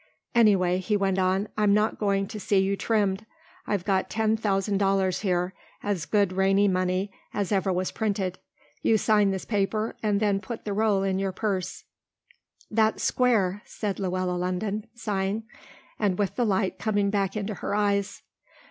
[0.33, 3.23] "Anyway," he went on, "I'm not going to see you trimmed.
[3.67, 8.39] I've got ten thousand dollars here, as good Rainey money as ever was printed.
[8.81, 11.83] You sign this paper and then put the roll in your purse."
[12.71, 15.43] "That's square," said Luella London, signing,
[15.99, 18.23] and with the light coming back into her eyes.